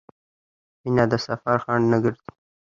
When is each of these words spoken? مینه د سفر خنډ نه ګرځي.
مینه 0.81 1.05
د 1.11 1.13
سفر 1.27 1.57
خنډ 1.63 1.83
نه 1.91 1.97
ګرځي. 2.03 2.29